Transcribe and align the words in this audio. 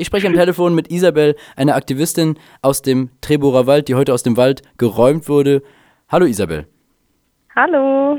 Ich 0.00 0.06
spreche 0.06 0.28
am 0.28 0.32
Telefon 0.32 0.74
mit 0.74 0.90
Isabel, 0.90 1.36
einer 1.56 1.76
Aktivistin 1.76 2.38
aus 2.62 2.80
dem 2.80 3.10
Treborer 3.20 3.66
Wald, 3.66 3.86
die 3.86 3.96
heute 3.96 4.14
aus 4.14 4.22
dem 4.22 4.38
Wald 4.38 4.62
geräumt 4.78 5.28
wurde. 5.28 5.62
Hallo 6.08 6.24
Isabel. 6.24 6.66
Hallo. 7.54 8.18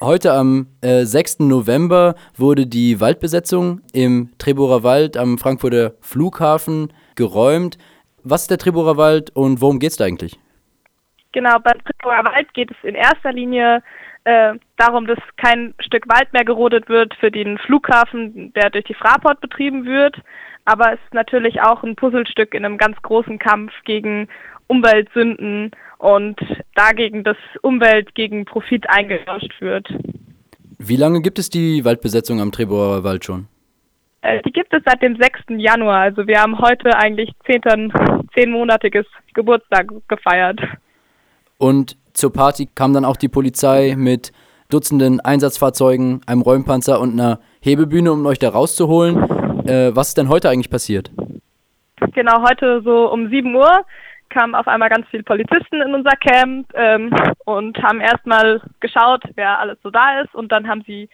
Heute 0.00 0.32
am 0.32 0.66
äh, 0.80 1.04
6. 1.04 1.38
November 1.38 2.16
wurde 2.36 2.66
die 2.66 3.00
Waldbesetzung 3.00 3.82
im 3.92 4.30
Treborer 4.38 4.82
Wald 4.82 5.16
am 5.16 5.38
Frankfurter 5.38 5.92
Flughafen 6.00 6.92
geräumt. 7.14 7.78
Was 8.24 8.42
ist 8.42 8.50
der 8.50 8.58
Treborer 8.58 8.96
Wald 8.96 9.30
und 9.36 9.60
worum 9.60 9.78
geht 9.78 9.92
es 9.92 9.96
da 9.96 10.06
eigentlich? 10.06 10.40
Genau, 11.30 11.56
beim 11.60 11.78
Treborer 11.84 12.24
Wald 12.24 12.52
geht 12.54 12.72
es 12.72 12.76
in 12.82 12.96
erster 12.96 13.32
Linie 13.32 13.80
äh, 14.24 14.54
darum, 14.76 15.06
dass 15.06 15.18
kein 15.36 15.74
Stück 15.80 16.08
Wald 16.08 16.32
mehr 16.32 16.44
gerodet 16.44 16.88
wird 16.88 17.14
für 17.14 17.30
den 17.30 17.58
Flughafen, 17.58 18.52
der 18.54 18.70
durch 18.70 18.84
die 18.84 18.94
Fraport 18.94 19.40
betrieben 19.40 19.86
wird. 19.86 20.16
Aber 20.64 20.92
es 20.92 21.00
ist 21.04 21.14
natürlich 21.14 21.62
auch 21.62 21.82
ein 21.82 21.96
Puzzlestück 21.96 22.54
in 22.54 22.64
einem 22.64 22.78
ganz 22.78 23.00
großen 23.02 23.38
Kampf 23.38 23.72
gegen 23.84 24.28
Umweltsünden 24.66 25.72
und 25.98 26.38
dagegen, 26.74 27.24
dass 27.24 27.36
Umwelt 27.62 28.14
gegen 28.14 28.44
Profit 28.44 28.88
eingetauscht 28.88 29.60
wird. 29.60 29.88
Wie 30.78 30.96
lange 30.96 31.20
gibt 31.20 31.38
es 31.38 31.50
die 31.50 31.84
Waldbesetzung 31.84 32.40
am 32.40 32.52
Treborer 32.52 33.04
Wald 33.04 33.24
schon? 33.24 33.48
Äh, 34.22 34.40
die 34.42 34.52
gibt 34.52 34.72
es 34.72 34.82
seit 34.84 35.02
dem 35.02 35.16
6. 35.16 35.58
Januar. 35.58 36.00
Also 36.00 36.26
wir 36.26 36.40
haben 36.40 36.58
heute 36.58 36.96
eigentlich 36.96 37.30
zehn, 37.46 37.92
zehnmonatiges 38.34 39.06
Geburtstag 39.34 39.88
gefeiert. 40.08 40.60
Und 41.58 41.96
zur 42.20 42.32
Party 42.32 42.68
kam 42.74 42.92
dann 42.92 43.04
auch 43.04 43.16
die 43.16 43.28
Polizei 43.28 43.94
mit 43.96 44.32
Dutzenden 44.68 45.20
Einsatzfahrzeugen, 45.20 46.20
einem 46.26 46.42
Räumpanzer 46.42 47.00
und 47.00 47.14
einer 47.14 47.40
Hebebühne, 47.60 48.12
um 48.12 48.24
euch 48.26 48.38
da 48.38 48.50
rauszuholen. 48.50 49.16
Äh, 49.66 49.96
was 49.96 50.08
ist 50.08 50.18
denn 50.18 50.28
heute 50.28 50.48
eigentlich 50.48 50.70
passiert? 50.70 51.10
Genau, 52.14 52.42
heute 52.48 52.82
so 52.82 53.10
um 53.10 53.30
7 53.30 53.52
Uhr 53.54 53.84
kamen 54.28 54.54
auf 54.54 54.68
einmal 54.68 54.88
ganz 54.88 55.08
viele 55.10 55.24
Polizisten 55.24 55.82
in 55.82 55.94
unser 55.94 56.12
Camp 56.12 56.70
ähm, 56.74 57.12
und 57.46 57.82
haben 57.82 58.00
erstmal 58.00 58.60
geschaut, 58.78 59.24
wer 59.34 59.58
alles 59.58 59.78
so 59.82 59.90
da 59.90 60.20
ist 60.20 60.34
und 60.34 60.52
dann 60.52 60.68
haben 60.68 60.84
sie 60.86 61.08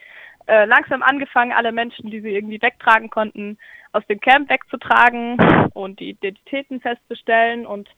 äh, 0.45 0.65
langsam 0.65 1.01
angefangen, 1.01 1.51
alle 1.51 1.71
Menschen, 1.71 2.11
die 2.11 2.21
sie 2.21 2.35
irgendwie 2.35 2.61
wegtragen 2.61 3.09
konnten, 3.09 3.57
aus 3.91 4.05
dem 4.07 4.19
Camp 4.19 4.49
wegzutragen 4.49 5.37
und 5.73 5.99
die 5.99 6.09
Identitäten 6.09 6.79
festzustellen 6.79 7.65
und 7.65 7.89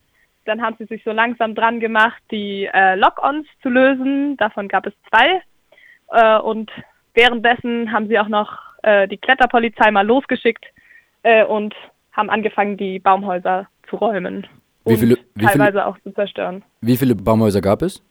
dann 0.50 0.62
haben 0.62 0.76
sie 0.80 0.86
sich 0.86 1.04
so 1.04 1.12
langsam 1.12 1.56
dran 1.56 1.80
gemacht, 1.80 2.22
die 2.32 2.66
äh, 2.74 2.96
Lock-ons 2.96 3.48
zu 3.62 3.70
lösen. 3.70 4.36
Davon 4.38 4.68
gab 4.68 4.88
es 4.88 4.94
zwei. 5.10 5.42
Äh, 6.12 6.40
und 6.40 6.72
währenddessen 7.14 7.92
haben 7.92 8.08
sie 8.08 8.20
auch 8.20 8.28
noch 8.28 8.58
äh, 8.82 9.08
die 9.08 9.18
Kletterpolizei 9.18 9.92
mal 9.92 10.06
losgeschickt 10.06 10.66
äh, 11.24 11.46
und 11.46 11.76
haben 12.14 12.30
angefangen, 12.30 12.78
die 12.78 13.00
Baumhäuser 13.00 13.68
zu 13.90 13.96
räumen. 13.98 14.48
Wie 14.86 14.98
viele, 14.98 15.18
wie 15.36 15.46
teilweise 15.46 15.72
viele, 15.72 15.86
auch 15.86 16.00
zu 16.00 16.12
zerstören. 16.14 16.64
Wie 16.82 16.98
viele 16.98 17.14
Baumhäuser 17.14 17.62
gab 17.62 17.84
es? 17.84 18.04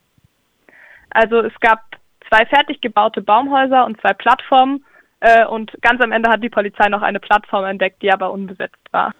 Also 1.11 1.41
es 1.41 1.59
gab 1.61 1.81
zwei 2.28 2.47
fertig 2.47 2.81
gebaute 2.81 3.20
Baumhäuser 3.20 3.84
und 3.84 4.00
zwei 4.00 4.12
Plattformen. 4.12 4.84
Äh, 5.20 5.44
und 5.47 5.72
ganz 5.83 6.00
am 6.00 6.12
Ende 6.12 6.31
hat 6.31 6.44
die 6.44 6.50
Polizei 6.50 6.89
noch 6.89 7.03
eine 7.03 7.19
Plattform 7.19 7.64
entdeckt, 7.64 8.00
die 8.03 8.12
aber 8.12 8.31
unbesetzt 8.31 8.92
war. 8.92 9.12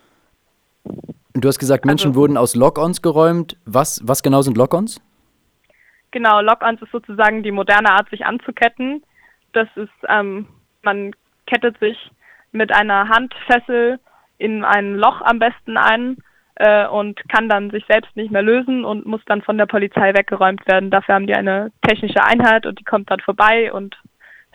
Du 1.34 1.48
hast 1.48 1.59
gesagt, 1.59 1.84
Menschen 1.84 2.09
also, 2.09 2.21
wurden 2.21 2.37
aus 2.37 2.55
Lock-ons 2.55 3.03
geräumt. 3.03 3.57
Was, 3.65 4.01
was 4.05 4.23
genau 4.23 4.43
sind 4.43 4.57
Lock-ons? 4.57 5.01
Genau, 6.11 6.41
Lock-ons 6.41 6.81
ist 6.83 6.91
sozusagen 6.91 7.43
die 7.43 7.51
moderne 7.51 7.91
Art, 7.91 8.09
sich 8.11 8.25
anzuketten. 8.25 9.03
Das 9.53 9.69
ist, 9.77 9.93
ähm, 10.09 10.47
man 10.83 11.12
kettet 11.47 11.79
sich 11.79 11.97
mit 12.53 12.75
einer 12.75 13.09
Handfessel 13.09 14.01
in 14.39 14.65
ein 14.65 14.95
Loch 14.95 15.20
am 15.23 15.39
besten 15.39 15.77
ein 15.77 16.17
äh, 16.55 16.87
und 16.87 17.20
kann 17.29 17.48
dann 17.48 17.70
sich 17.70 17.85
selbst 17.89 18.15
nicht 18.17 18.31
mehr 18.31 18.42
lösen 18.42 18.85
und 18.85 19.07
muss 19.07 19.20
dann 19.27 19.42
von 19.42 19.59
der 19.59 19.67
Polizei 19.67 20.15
weggeräumt 20.15 20.67
werden. 20.67 20.91
Dafür 20.91 21.17
haben 21.17 21.27
die 21.27 21.35
eine 21.35 21.73
technische 21.86 22.25
Einheit 22.25 22.67
und 22.67 22.79
die 22.79 22.85
kommt 22.85 23.11
dann 23.11 23.20
vorbei 23.20 23.73
und 23.73 23.97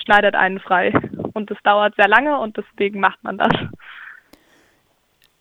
schneidet 0.03 0.35
einen 0.35 0.59
frei. 0.59 0.93
Und 1.33 1.51
das 1.51 1.57
dauert 1.63 1.95
sehr 1.95 2.07
lange 2.07 2.39
und 2.39 2.57
deswegen 2.57 2.99
macht 2.99 3.23
man 3.23 3.37
das. 3.37 3.53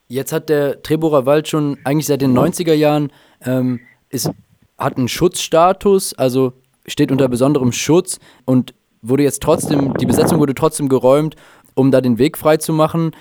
Jetzt 0.08 0.32
hat 0.32 0.48
der 0.48 0.82
Treborer 0.82 1.26
Wald 1.26 1.48
schon 1.48 1.78
eigentlich 1.84 2.06
seit 2.06 2.22
den 2.22 2.36
90er 2.36 2.74
Jahren 2.74 3.12
ähm, 3.44 3.80
ist, 4.10 4.30
hat 4.78 4.96
einen 4.96 5.08
Schutzstatus, 5.08 6.14
also 6.14 6.52
steht 6.86 7.10
unter 7.10 7.28
besonderem 7.28 7.72
Schutz 7.72 8.18
und 8.44 8.74
wurde 9.00 9.22
jetzt 9.22 9.42
trotzdem, 9.42 9.94
die 9.94 10.06
Besetzung 10.06 10.38
wurde 10.38 10.54
trotzdem 10.54 10.88
geräumt, 10.88 11.36
um 11.74 11.90
da 11.90 12.00
den 12.00 12.18
Weg 12.18 12.36
frei 12.36 12.56
zu 12.56 12.72
machen. 12.72 13.12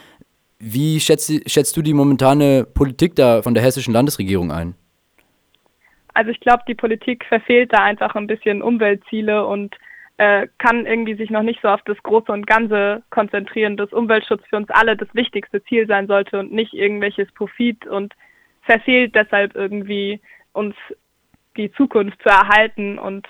Wie 0.59 0.99
schätzt, 0.99 1.31
schätzt 1.49 1.75
du 1.75 1.81
die 1.81 1.93
momentane 1.93 2.65
Politik 2.65 3.15
da 3.15 3.41
von 3.41 3.53
der 3.53 3.63
hessischen 3.63 3.93
Landesregierung 3.93 4.51
ein? 4.51 4.75
Also 6.13 6.31
ich 6.31 6.39
glaube, 6.39 6.63
die 6.67 6.75
Politik 6.75 7.25
verfehlt 7.25 7.73
da 7.73 7.83
einfach 7.83 8.15
ein 8.15 8.27
bisschen 8.27 8.61
Umweltziele 8.61 9.45
und 9.45 9.75
äh, 10.17 10.47
kann 10.57 10.85
irgendwie 10.85 11.15
sich 11.15 11.29
noch 11.29 11.43
nicht 11.43 11.61
so 11.61 11.67
auf 11.67 11.81
das 11.85 11.97
Große 12.03 12.31
und 12.31 12.47
Ganze 12.47 13.03
konzentrieren, 13.09 13.77
dass 13.77 13.91
Umweltschutz 13.93 14.41
für 14.49 14.57
uns 14.57 14.69
alle 14.69 14.95
das 14.95 15.09
wichtigste 15.13 15.63
Ziel 15.63 15.87
sein 15.87 16.07
sollte 16.07 16.39
und 16.39 16.51
nicht 16.51 16.73
irgendwelches 16.73 17.31
Profit 17.31 17.87
und 17.87 18.13
verfehlt 18.61 19.15
deshalb 19.15 19.55
irgendwie 19.55 20.21
uns 20.53 20.75
die 21.57 21.71
Zukunft 21.73 22.21
zu 22.21 22.29
erhalten 22.29 22.99
und 22.99 23.27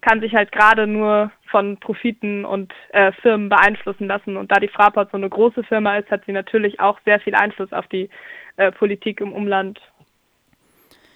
kann 0.00 0.20
sich 0.20 0.34
halt 0.34 0.52
gerade 0.52 0.86
nur 0.86 1.30
von 1.50 1.78
Profiten 1.78 2.44
und 2.44 2.72
äh, 2.90 3.12
Firmen 3.22 3.48
beeinflussen 3.48 4.06
lassen. 4.06 4.36
Und 4.36 4.52
da 4.52 4.56
die 4.56 4.68
Fraport 4.68 5.10
so 5.10 5.16
eine 5.16 5.30
große 5.30 5.64
Firma 5.64 5.96
ist, 5.96 6.10
hat 6.10 6.24
sie 6.26 6.32
natürlich 6.32 6.78
auch 6.78 6.98
sehr 7.06 7.20
viel 7.20 7.34
Einfluss 7.34 7.72
auf 7.72 7.86
die 7.88 8.10
äh, 8.56 8.70
Politik 8.70 9.20
im 9.20 9.32
Umland. 9.32 9.80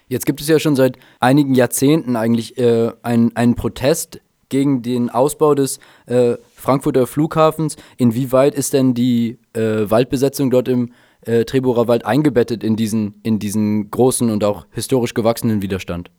Jetzt 0.08 0.24
gibt 0.24 0.40
es 0.40 0.48
ja 0.48 0.58
schon 0.58 0.74
seit 0.74 0.98
einigen 1.20 1.54
Jahrzehnten 1.54 2.16
eigentlich 2.16 2.56
äh, 2.56 2.92
einen, 3.02 3.36
einen 3.36 3.56
Protest 3.56 4.22
gegen 4.48 4.82
den 4.82 5.10
Ausbau 5.10 5.54
des 5.54 5.78
äh, 6.06 6.34
Frankfurter 6.54 7.06
Flughafens. 7.06 7.76
Inwieweit 7.96 8.54
ist 8.54 8.72
denn 8.72 8.94
die 8.94 9.38
äh, 9.54 9.90
Waldbesetzung 9.90 10.50
dort 10.50 10.68
im 10.68 10.92
äh, 11.26 11.44
Treborer 11.44 11.88
Wald 11.88 12.04
eingebettet 12.06 12.62
in 12.64 12.76
diesen, 12.76 13.20
in 13.22 13.38
diesen 13.38 13.90
großen 13.90 14.30
und 14.30 14.44
auch 14.44 14.66
historisch 14.72 15.14
gewachsenen 15.14 15.62
Widerstand? 15.62 16.10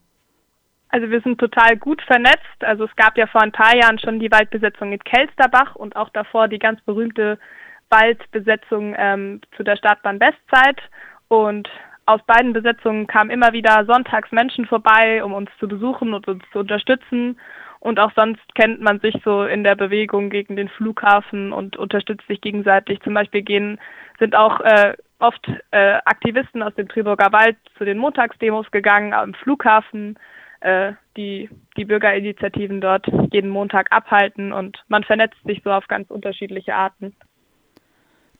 Also 0.90 1.10
wir 1.12 1.22
sind 1.22 1.40
total 1.40 1.78
gut 1.78 2.02
vernetzt. 2.02 2.62
Also 2.62 2.86
es 2.86 2.96
gab 2.96 3.18
ja 3.18 3.28
vor 3.28 3.42
ein 3.42 3.52
paar 3.52 3.76
Jahren 3.76 4.00
schon 4.00 4.20
die 4.20 4.32
Waldbesetzung 4.32 4.92
in 4.92 5.00
Kelsterbach 5.00 5.76
und 5.76 5.96
auch 5.96 6.10
davor 6.10 6.48
die 6.48 6.60
ganz 6.60 6.82
berühmte 6.82 7.38
Waldbesetzung 7.90 8.96
ähm, 8.98 9.42
zu 9.56 9.64
der 9.64 9.78
Startbahn 9.78 10.20
Westzeit. 10.20 10.82
Und 11.28 11.70
aus 12.08 12.22
beiden 12.26 12.54
Besetzungen 12.54 13.06
kamen 13.06 13.30
immer 13.30 13.54
wieder 13.54 13.86
sonntags 13.86 14.32
Menschen 14.32 14.66
vorbei, 14.66 15.24
um 15.24 15.34
uns 15.34 15.52
zu 15.60 15.68
besuchen 15.68 16.14
und 16.16 16.28
uns 16.28 16.44
zu 16.52 16.60
unterstützen. 16.60 17.40
Und 17.80 18.00
auch 18.00 18.12
sonst 18.16 18.44
kennt 18.56 18.82
man 18.82 19.00
sich 19.00 19.16
so 19.24 19.44
in 19.44 19.64
der 19.64 19.76
Bewegung 19.76 20.30
gegen 20.30 20.56
den 20.56 20.68
Flughafen 20.68 21.54
und 21.54 21.78
unterstützt 21.78 22.28
sich 22.28 22.42
gegenseitig. 22.42 23.00
Zum 23.02 23.14
Beispiel 23.14 23.42
gehen, 23.42 23.80
sind 24.20 24.36
auch 24.36 24.60
äh, 24.62 24.96
oft 25.20 25.48
äh, 25.72 26.00
Aktivisten 26.06 26.62
aus 26.62 26.76
dem 26.76 26.90
Triburger 26.90 27.32
Wald 27.32 27.56
zu 27.78 27.86
den 27.86 27.98
Montagsdemos 27.98 28.70
gegangen 28.72 29.14
am 29.14 29.34
Flughafen, 29.34 30.18
äh, 30.62 30.94
die 31.16 31.50
die 31.78 31.86
Bürgerinitiativen 31.86 32.82
dort 32.82 33.08
jeden 33.32 33.50
Montag 33.50 33.92
abhalten 33.92 34.52
und 34.52 34.78
man 34.90 35.04
vernetzt 35.04 35.42
sich 35.46 35.62
so 35.64 35.72
auf 35.72 35.88
ganz 35.88 36.10
unterschiedliche 36.10 36.76
Arten. 36.76 37.16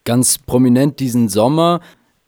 Ganz 0.04 0.38
prominent 0.38 1.00
diesen 1.00 1.28
Sommer 1.28 1.80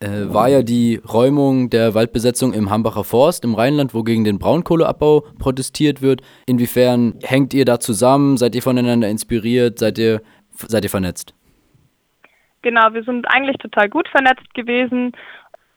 äh, 0.03 0.33
war 0.33 0.49
ja 0.49 0.63
die 0.63 1.01
Räumung 1.13 1.71
der 1.71 1.95
Waldbesetzung 1.95 2.53
im 2.53 2.71
Hambacher 2.71 3.05
Forst 3.05 3.45
im 3.45 3.55
Rheinland, 3.55 3.95
wo 3.95 4.03
gegen 4.03 4.25
den 4.25 4.39
Braunkohleabbau 4.39 5.25
protestiert 5.39 6.03
wird. 6.03 6.23
Inwiefern 6.47 7.15
hängt 7.23 7.55
ihr 7.55 7.65
da 7.65 7.79
zusammen? 7.79 8.37
Seid 8.37 8.55
ihr 8.55 8.63
voneinander 8.63 9.09
inspiriert? 9.09 9.79
Seid 9.79 9.99
ihr, 9.99 10.21
seid 10.51 10.85
ihr 10.85 10.91
vernetzt? 10.91 11.35
Genau, 12.63 12.93
wir 12.93 13.03
sind 13.05 13.27
eigentlich 13.29 13.59
total 13.59 13.89
gut 13.89 14.09
vernetzt 14.09 14.53
gewesen. 14.55 15.13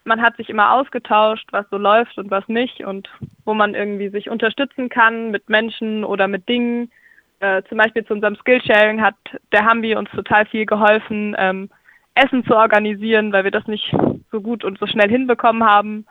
Man 0.04 0.22
hat 0.22 0.38
sich 0.38 0.50
immer 0.50 0.74
ausgetauscht, 0.74 1.48
was 1.52 1.66
so 1.72 1.78
läuft 1.78 2.18
und 2.18 2.30
was 2.30 2.48
nicht 2.48 2.84
und 2.84 3.10
wo 3.44 3.54
man 3.54 3.74
irgendwie 3.74 4.10
sich 4.10 4.30
unterstützen 4.30 4.90
kann 4.90 5.32
mit 5.32 5.50
Menschen 5.50 6.04
oder 6.04 6.28
mit 6.28 6.48
Dingen. 6.48 6.92
Äh, 7.40 7.64
zum 7.70 7.80
Beispiel 7.80 8.06
zu 8.06 8.14
unserem 8.14 8.36
Skillsharing 8.36 9.02
hat 9.02 9.16
der 9.52 9.66
Hambi 9.66 9.96
uns 9.96 10.10
total 10.12 10.46
viel 10.46 10.66
geholfen. 10.66 11.36
Ähm, 11.38 11.70
Essen 12.16 12.46
zu 12.46 12.56
organisieren, 12.56 13.32
weil 13.32 13.44
wir 13.44 13.52
das 13.52 13.68
nicht 13.68 13.94
so 14.32 14.42
gut 14.42 14.64
und 14.64 14.80
so 14.80 14.88
schnell 14.88 15.10
hinbekommen 15.10 15.64
haben. 15.64 16.06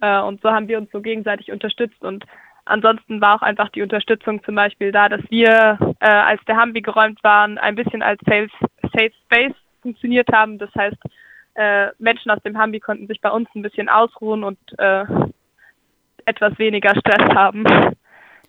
Äh, 0.00 0.20
und 0.20 0.40
so 0.40 0.50
haben 0.50 0.68
wir 0.68 0.78
uns 0.78 0.90
so 0.90 1.00
gegenseitig 1.00 1.52
unterstützt. 1.52 2.02
Und 2.02 2.24
ansonsten 2.64 3.20
war 3.20 3.36
auch 3.36 3.42
einfach 3.42 3.68
die 3.68 3.82
Unterstützung 3.82 4.42
zum 4.42 4.54
Beispiel 4.54 4.90
da, 4.90 5.08
dass 5.08 5.22
wir, 5.30 5.78
äh, 6.00 6.08
als 6.08 6.42
der 6.46 6.56
Hambi 6.56 6.80
geräumt 6.80 7.22
waren, 7.22 7.58
ein 7.58 7.74
bisschen 7.74 8.02
als 8.02 8.20
Safe, 8.26 8.48
Space 9.26 9.54
funktioniert 9.82 10.28
haben. 10.32 10.58
Das 10.58 10.74
heißt, 10.74 10.98
äh, 11.54 11.88
Menschen 11.98 12.30
aus 12.30 12.42
dem 12.42 12.58
Hambi 12.58 12.80
konnten 12.80 13.06
sich 13.06 13.20
bei 13.20 13.30
uns 13.30 13.48
ein 13.54 13.62
bisschen 13.62 13.88
ausruhen 13.88 14.44
und 14.44 14.58
äh, 14.78 15.04
etwas 16.24 16.58
weniger 16.58 16.94
Stress 16.96 17.34
haben. 17.34 17.64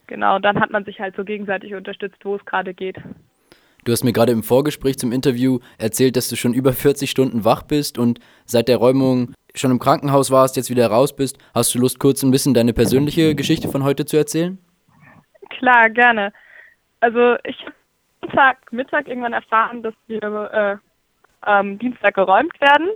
Genau, 0.07 0.39
dann 0.39 0.59
hat 0.59 0.71
man 0.71 0.83
sich 0.85 0.99
halt 0.99 1.15
so 1.15 1.23
gegenseitig 1.23 1.73
unterstützt, 1.73 2.23
wo 2.23 2.35
es 2.35 2.45
gerade 2.45 2.73
geht. 2.73 2.97
Du 3.83 3.91
hast 3.91 4.03
mir 4.03 4.13
gerade 4.13 4.31
im 4.31 4.43
Vorgespräch 4.43 4.99
zum 4.99 5.11
Interview 5.11 5.59
erzählt, 5.79 6.15
dass 6.15 6.29
du 6.29 6.35
schon 6.35 6.53
über 6.53 6.73
40 6.73 7.09
Stunden 7.09 7.45
wach 7.45 7.63
bist 7.63 7.97
und 7.97 8.19
seit 8.45 8.67
der 8.67 8.77
Räumung 8.77 9.33
schon 9.55 9.71
im 9.71 9.79
Krankenhaus 9.79 10.29
warst, 10.29 10.55
jetzt 10.55 10.69
wieder 10.69 10.87
raus 10.87 11.15
bist. 11.15 11.37
Hast 11.53 11.73
du 11.73 11.79
Lust, 11.79 11.99
kurz 11.99 12.21
ein 12.21 12.31
bisschen 12.31 12.53
deine 12.53 12.73
persönliche 12.73 13.33
Geschichte 13.35 13.67
von 13.69 13.83
heute 13.83 14.05
zu 14.05 14.17
erzählen? 14.17 14.59
Klar, 15.49 15.89
gerne. 15.89 16.31
Also 16.99 17.37
ich 17.43 17.57
habe 17.65 17.73
Montag 18.21 18.71
Mittag 18.71 19.07
irgendwann 19.07 19.33
erfahren, 19.33 19.83
dass 19.83 19.93
wir 20.07 20.21
äh, 20.21 20.77
am 21.41 21.77
Dienstag 21.79 22.15
geräumt 22.15 22.59
werden 22.61 22.89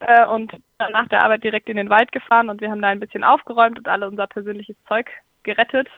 äh, 0.00 0.26
und 0.26 0.52
nach 0.78 1.08
der 1.08 1.22
Arbeit 1.22 1.44
direkt 1.44 1.68
in 1.68 1.76
den 1.76 1.90
Wald 1.90 2.10
gefahren 2.10 2.48
und 2.48 2.60
wir 2.60 2.70
haben 2.70 2.82
da 2.82 2.88
ein 2.88 3.00
bisschen 3.00 3.22
aufgeräumt 3.22 3.78
und 3.78 3.86
alle 3.86 4.08
unser 4.08 4.26
persönliches 4.26 4.76
Zeug 4.88 5.08
gerettet. 5.44 5.88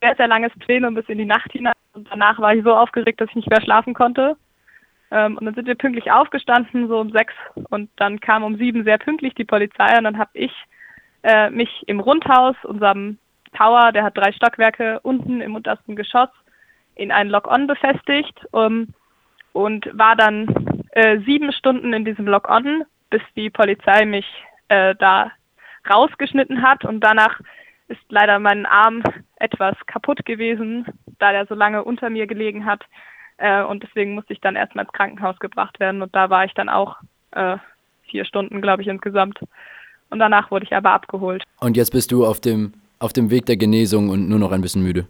Sehr, 0.00 0.16
sehr 0.16 0.28
langes 0.28 0.52
Plenum 0.60 0.94
bis 0.94 1.08
in 1.08 1.18
die 1.18 1.26
Nacht 1.26 1.52
hinein 1.52 1.73
und 1.94 2.10
danach 2.10 2.38
war 2.38 2.54
ich 2.54 2.64
so 2.64 2.74
aufgeregt, 2.74 3.20
dass 3.20 3.28
ich 3.30 3.36
nicht 3.36 3.50
mehr 3.50 3.62
schlafen 3.62 3.94
konnte. 3.94 4.36
Ähm, 5.10 5.38
und 5.38 5.44
dann 5.44 5.54
sind 5.54 5.66
wir 5.66 5.76
pünktlich 5.76 6.10
aufgestanden, 6.10 6.88
so 6.88 6.98
um 6.98 7.10
sechs. 7.10 7.34
Und 7.70 7.90
dann 7.96 8.20
kam 8.20 8.42
um 8.42 8.56
sieben 8.56 8.84
sehr 8.84 8.98
pünktlich 8.98 9.34
die 9.34 9.44
Polizei. 9.44 9.96
Und 9.96 10.04
dann 10.04 10.18
habe 10.18 10.30
ich 10.34 10.52
äh, 11.22 11.50
mich 11.50 11.70
im 11.86 12.00
Rundhaus, 12.00 12.56
unserem 12.64 13.18
Tower, 13.56 13.92
der 13.92 14.04
hat 14.04 14.16
drei 14.16 14.32
Stockwerke, 14.32 15.00
unten 15.00 15.40
im 15.40 15.54
untersten 15.54 15.96
Geschoss 15.96 16.30
in 16.96 17.12
einen 17.12 17.30
Lock-on 17.30 17.66
befestigt 17.66 18.46
um, 18.50 18.88
und 19.52 19.88
war 19.92 20.16
dann 20.16 20.48
äh, 20.90 21.20
sieben 21.20 21.52
Stunden 21.52 21.92
in 21.92 22.04
diesem 22.04 22.26
Lock-on, 22.26 22.84
bis 23.10 23.22
die 23.36 23.50
Polizei 23.50 24.04
mich 24.04 24.26
äh, 24.68 24.94
da 24.96 25.30
rausgeschnitten 25.88 26.62
hat. 26.62 26.84
Und 26.84 27.00
danach 27.00 27.40
ist 27.88 28.00
leider 28.08 28.38
mein 28.38 28.66
Arm 28.66 29.02
etwas 29.36 29.76
kaputt 29.86 30.24
gewesen, 30.24 30.86
da 31.18 31.32
der 31.32 31.46
so 31.46 31.54
lange 31.54 31.84
unter 31.84 32.10
mir 32.10 32.26
gelegen 32.26 32.66
hat. 32.66 32.82
Äh, 33.36 33.62
und 33.62 33.82
deswegen 33.82 34.14
musste 34.14 34.32
ich 34.32 34.40
dann 34.40 34.56
erstmal 34.56 34.84
ins 34.84 34.92
Krankenhaus 34.92 35.38
gebracht 35.38 35.80
werden. 35.80 36.02
Und 36.02 36.14
da 36.14 36.30
war 36.30 36.44
ich 36.44 36.54
dann 36.54 36.68
auch 36.68 36.96
äh, 37.32 37.56
vier 38.04 38.24
Stunden, 38.24 38.60
glaube 38.60 38.82
ich, 38.82 38.88
insgesamt. 38.88 39.40
Und 40.10 40.18
danach 40.18 40.50
wurde 40.50 40.64
ich 40.64 40.74
aber 40.74 40.92
abgeholt. 40.92 41.42
Und 41.60 41.76
jetzt 41.76 41.90
bist 41.90 42.12
du 42.12 42.24
auf 42.24 42.40
dem, 42.40 42.72
auf 42.98 43.12
dem 43.12 43.30
Weg 43.30 43.46
der 43.46 43.56
Genesung 43.56 44.10
und 44.10 44.28
nur 44.28 44.38
noch 44.38 44.52
ein 44.52 44.60
bisschen 44.60 44.82
müde. 44.82 45.06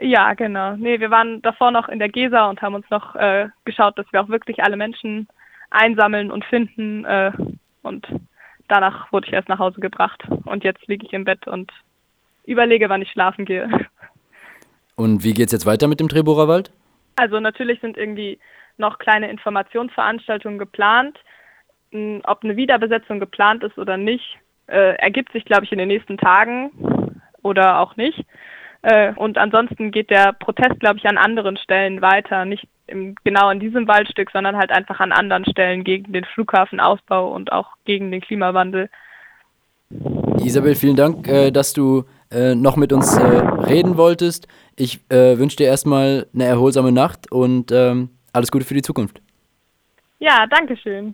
Ja, 0.00 0.34
genau. 0.34 0.76
Nee, 0.76 1.00
wir 1.00 1.10
waren 1.10 1.40
davor 1.42 1.70
noch 1.70 1.88
in 1.88 1.98
der 1.98 2.08
Gesa 2.08 2.48
und 2.48 2.62
haben 2.62 2.74
uns 2.74 2.88
noch 2.90 3.14
äh, 3.14 3.48
geschaut, 3.64 3.96
dass 3.98 4.06
wir 4.12 4.22
auch 4.22 4.28
wirklich 4.28 4.62
alle 4.62 4.76
Menschen 4.76 5.28
einsammeln 5.70 6.30
und 6.30 6.44
finden. 6.44 7.04
Äh, 7.04 7.32
und 7.82 8.06
danach 8.68 9.12
wurde 9.12 9.28
ich 9.28 9.32
erst 9.32 9.48
nach 9.48 9.58
Hause 9.58 9.80
gebracht. 9.80 10.22
Und 10.44 10.64
jetzt 10.64 10.86
liege 10.88 11.06
ich 11.06 11.12
im 11.12 11.24
Bett 11.24 11.46
und 11.46 11.72
überlege, 12.44 12.88
wann 12.88 13.02
ich 13.02 13.10
schlafen 13.10 13.44
gehe. 13.44 13.68
Und 14.96 15.24
wie 15.24 15.34
geht's 15.34 15.52
jetzt 15.52 15.66
weiter 15.66 15.88
mit 15.88 16.00
dem 16.00 16.08
Treborer 16.08 16.48
Wald? 16.48 16.70
Also 17.16 17.40
natürlich 17.40 17.80
sind 17.80 17.96
irgendwie 17.96 18.38
noch 18.76 18.98
kleine 18.98 19.30
Informationsveranstaltungen 19.30 20.58
geplant. 20.58 21.18
Hm, 21.92 22.22
ob 22.24 22.44
eine 22.44 22.56
Wiederbesetzung 22.56 23.20
geplant 23.20 23.62
ist 23.62 23.78
oder 23.78 23.96
nicht, 23.96 24.38
äh, 24.66 24.96
ergibt 24.96 25.32
sich, 25.32 25.44
glaube 25.44 25.64
ich, 25.64 25.72
in 25.72 25.78
den 25.78 25.88
nächsten 25.88 26.18
Tagen 26.18 26.70
oder 27.42 27.80
auch 27.80 27.96
nicht. 27.96 28.24
Äh, 28.82 29.14
und 29.14 29.38
ansonsten 29.38 29.90
geht 29.90 30.10
der 30.10 30.32
Protest, 30.32 30.80
glaube 30.80 30.98
ich, 30.98 31.06
an 31.06 31.16
anderen 31.16 31.56
Stellen 31.56 32.02
weiter. 32.02 32.44
Nicht 32.44 32.66
im, 32.86 33.14
genau 33.24 33.50
in 33.50 33.60
diesem 33.60 33.88
Waldstück, 33.88 34.30
sondern 34.30 34.56
halt 34.56 34.70
einfach 34.70 35.00
an 35.00 35.12
anderen 35.12 35.44
Stellen 35.46 35.84
gegen 35.84 36.12
den 36.12 36.24
Flughafenausbau 36.24 37.32
und 37.32 37.52
auch 37.52 37.68
gegen 37.84 38.10
den 38.10 38.20
Klimawandel. 38.20 38.90
Isabel, 40.38 40.74
vielen 40.74 40.96
Dank, 40.96 41.28
äh, 41.28 41.50
dass 41.50 41.72
du 41.72 42.04
äh, 42.30 42.54
noch 42.54 42.76
mit 42.76 42.92
uns 42.92 43.16
äh, 43.16 43.22
reden 43.22 43.96
wolltest. 43.96 44.48
Ich 44.76 45.00
äh, 45.10 45.38
wünsche 45.38 45.56
dir 45.56 45.66
erstmal 45.66 46.26
eine 46.34 46.44
erholsame 46.44 46.92
Nacht 46.92 47.30
und 47.30 47.70
ähm, 47.72 48.10
alles 48.32 48.50
Gute 48.50 48.64
für 48.64 48.74
die 48.74 48.82
Zukunft. 48.82 49.20
Ja, 50.18 50.46
danke 50.46 50.76
schön. 50.76 51.12